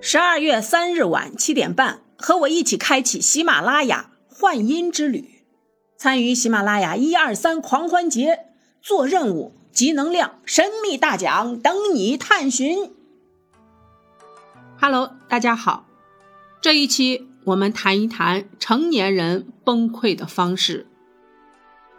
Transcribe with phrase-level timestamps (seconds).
[0.00, 5.44] 十二月三日晚七点半，和我一起开启喜马拉雅幻音之旅，
[5.96, 8.46] 参与喜马拉雅一二三狂欢节，
[8.80, 12.92] 做任务，集能量，神秘大奖等你探寻。
[14.80, 15.86] Hello，大家好，
[16.60, 20.86] 这一期我们谈一谈成年人崩溃的方式。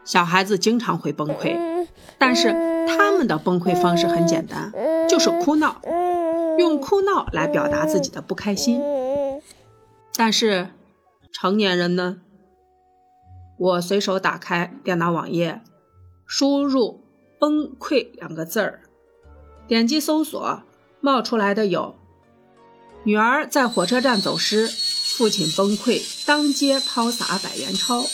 [0.05, 1.85] 小孩子经常会崩溃，
[2.17, 2.53] 但是
[2.87, 4.71] 他们的崩溃方式很简单，
[5.09, 5.81] 就是哭闹。
[6.59, 8.81] 用哭闹来表达自己的不开心，
[10.15, 10.69] 但是
[11.31, 12.21] 成年人呢？
[13.57, 15.61] 我随手打开电脑网页，
[16.25, 17.03] 输入
[17.39, 18.81] “崩溃”两个字儿，
[19.67, 20.63] 点击搜索，
[21.01, 21.95] 冒出来的有：
[23.03, 28.05] 女儿在火车站走失，父亲崩溃，当街抛洒百元钞；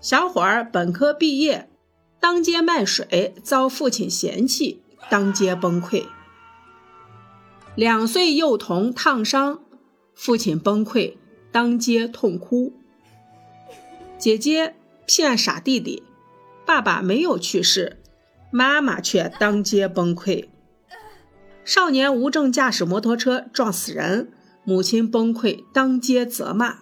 [0.00, 1.68] 小伙儿本科毕业，
[2.20, 6.06] 当街卖水，遭父亲嫌弃，当街崩溃。
[7.76, 9.60] 两岁幼童烫伤，
[10.14, 11.18] 父亲崩溃，
[11.52, 12.72] 当街痛哭。
[14.16, 14.74] 姐姐
[15.04, 16.02] 骗傻弟弟，
[16.64, 17.98] 爸爸没有去世，
[18.50, 20.48] 妈妈却当街崩溃。
[21.66, 24.32] 少年无证驾驶摩托车撞死人，
[24.64, 26.78] 母亲崩溃，当街责骂。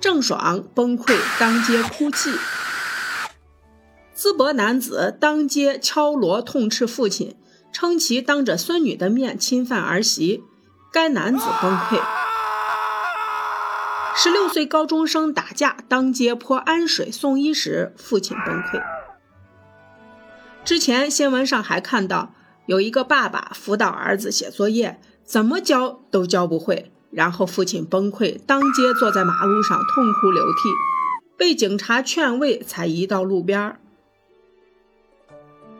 [0.00, 2.30] 郑爽崩溃，当街哭泣。
[4.16, 7.36] 淄博男子当街敲锣痛斥父亲。
[7.72, 10.42] 称其当着孙女的面侵犯儿媳，
[10.92, 12.00] 该男子崩溃。
[14.16, 18.82] 十六岁高中生打架，当街泼氨水送医时，父亲崩溃。
[20.64, 22.34] 之前新闻上还看到
[22.66, 30.68] 有一个爸爸辅导儿子写作业，怎么教都教不会，然后父亲崩溃，当街坐在马路上痛哭流涕，
[31.36, 33.80] 被警察劝慰才移到路边儿。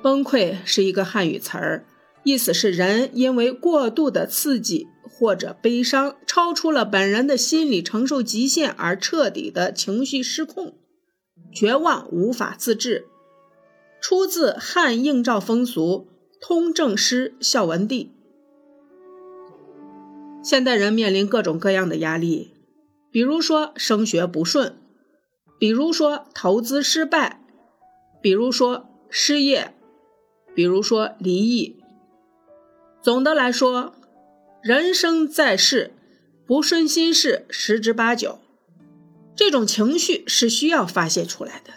[0.09, 1.85] 崩溃是一个汉语词儿，
[2.23, 10.79] 意思是人因为过度的刺激或者悲伤超出了本人的心理承受极限而彻底的情绪失控、
[11.53, 13.05] 绝望无法自制。
[14.01, 16.09] 出自汉应诏风俗
[16.41, 18.11] 通政师孝文帝。
[20.43, 22.55] 现代人面临各种各样的压力，
[23.13, 24.79] 比如说升学不顺，
[25.59, 27.43] 比如说投资失败，
[28.23, 29.75] 比如说失业。
[30.59, 31.77] 比如说离异。
[33.01, 33.95] 总的来说，
[34.61, 35.93] 人生在世，
[36.45, 38.41] 不顺心事十之八九。
[39.37, 41.75] 这种情绪是需要发泄出来的。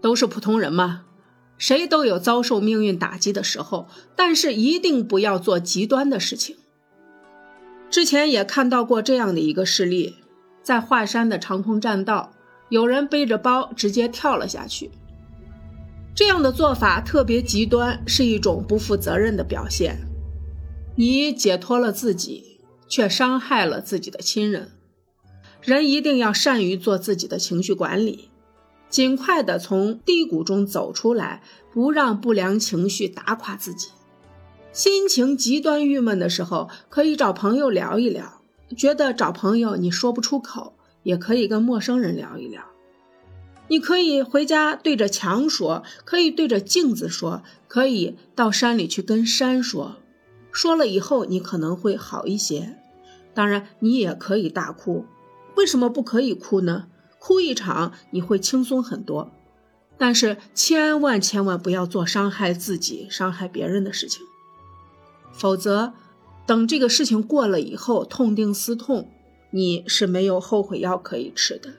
[0.00, 1.04] 都是普通人嘛，
[1.58, 3.86] 谁都有遭受命运打击的时候，
[4.16, 6.56] 但是一定不要做极端的事情。
[7.90, 10.14] 之前也看到过这样的一个事例，
[10.62, 12.32] 在华山的长空栈道，
[12.70, 14.90] 有人背着包直接跳了下去。
[16.18, 20.00] 这样的做法特别极端，是一种不负责任的表现。
[20.96, 22.58] 你解脱了自己，
[22.88, 24.72] 却伤害了自己的亲人。
[25.62, 28.30] 人一定要善于做自己的情绪管理，
[28.90, 31.40] 尽快的从低谷中走出来，
[31.72, 33.90] 不让不良情绪打垮自己。
[34.72, 38.42] 心情极端郁闷的时候，可以找朋友聊一聊。
[38.76, 40.74] 觉得找朋友你说不出口，
[41.04, 42.64] 也可以跟陌生人聊一聊。
[43.68, 49.96] 你可以回家对着墙说，可以对着镜子说，可以到山里去跟山说。
[50.50, 52.78] 说了以后，你可能会好一些。
[53.34, 55.04] 当然，你也可以大哭。
[55.56, 56.86] 为什么不可以哭呢？
[57.18, 59.30] 哭一场，你会轻松很多。
[59.98, 64.22] 但是千万千万不要做伤害自己、伤害别人的事情，
[65.32, 65.92] 否则
[66.46, 69.10] 等这个事情过了以后，痛定思痛，
[69.50, 71.74] 你是没有后悔药可以吃的。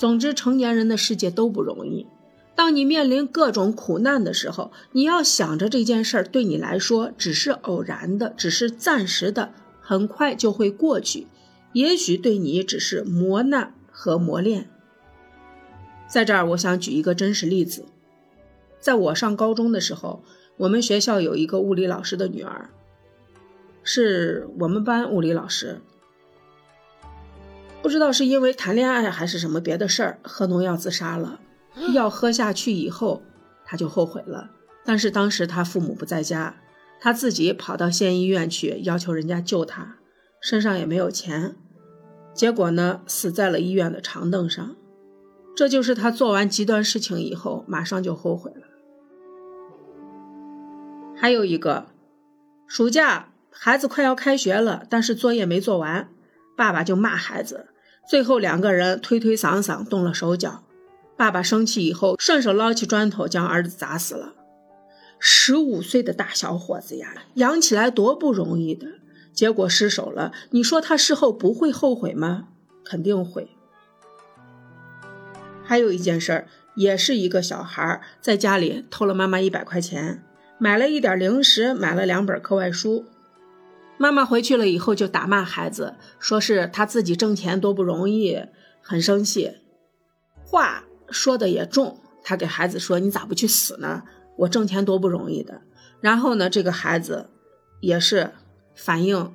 [0.00, 2.06] 总之，成年人的世界都不容易。
[2.54, 11.26] 当你面临各种苦难的时候，你要想着这件事儿对你来说只是偶然的，只是暂时的，很快就会过去。
[11.74, 14.70] 也许对你只是磨难和磨练。
[16.08, 17.84] 在这儿，我想举一个真实例子。
[18.80, 20.24] 在我上高中的时候，
[20.56, 22.70] 我们学校有一个物理老师的女儿，
[23.82, 25.82] 是我们班物理老师。
[27.82, 31.40] 不知道是因为谈恋爱还是什么别的事儿，喝农药自杀了。
[31.92, 33.22] 药喝下去以后，
[33.64, 34.50] 他就后悔了。
[34.84, 36.56] 但是当时他父母不在家，
[37.00, 39.96] 他自己跑到县医院去要求人家救他，
[40.40, 41.56] 身上也没有钱。
[42.34, 44.76] 结果呢，死在了医院的长凳上。
[45.56, 48.66] 这就是他做完极端事情以后，马上就后悔了。
[51.16, 51.86] 还有一个，
[52.66, 56.08] 暑假孩子快要开学了，但是作业没做完。
[56.56, 57.68] 爸爸就骂孩子，
[58.08, 60.64] 最后两个人推推搡搡动了手脚。
[61.16, 64.32] 爸爸生气以后，顺手捞起砖头将儿子砸死了。
[65.18, 68.86] 十五岁的大小伙子呀，养起来多不容易的，
[69.34, 72.48] 结果失手了，你说他事后不会后悔吗？
[72.84, 73.50] 肯定会。
[75.62, 80.24] 还有一件事儿，也是一个小孩在家里偷了妈妈一百块钱，
[80.58, 83.04] 买了一点零食，买了两本课外书。
[84.00, 88.46] 妈妈回去了以后就打骂孩子，说是他自己挣钱多不容易，
[88.80, 89.58] 很生气，
[90.42, 92.00] 话说的也重。
[92.22, 94.04] 他给孩子说：“你咋不去死呢？
[94.38, 95.60] 我挣钱多不容易的。”
[96.00, 97.28] 然后呢，这个孩子
[97.80, 98.32] 也是
[98.74, 99.34] 反应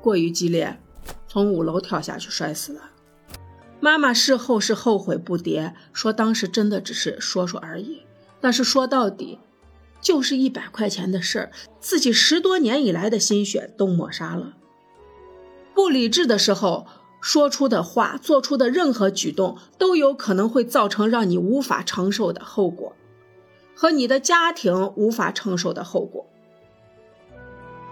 [0.00, 0.80] 过于激烈，
[1.28, 2.92] 从五楼跳下去摔死了。
[3.78, 8.04] 妈妈事后是后悔不迭，说当时真的只是说说而已。
[8.40, 9.38] 但是说到底。
[10.00, 14.56] 就是一百块钱的事儿，自己十多年以来的心血都抹杀了。
[15.74, 16.86] 不理智的时候
[17.20, 22.94] 说出的话、做出的任何举动，都有可能会造成让你无法承受的后果，
[23.74, 26.26] 和你的家庭无法承受的后果。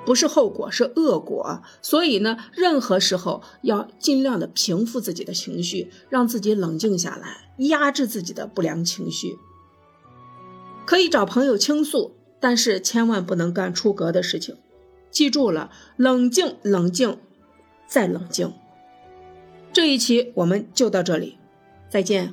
[0.07, 1.63] 不是后果，是恶果。
[1.83, 9.37] 所以呢，任何时候要尽量的平复自己的情绪，让自己冷静下来，压制自己的不良情绪。
[10.89, 14.57] 可以找朋友倾诉，但是千万不能干出格的事情。
[15.11, 17.19] 记住了，冷静，冷静，
[17.87, 18.55] 再冷静。
[19.71, 21.37] 这一期我们就到这里，
[21.91, 22.33] 再见。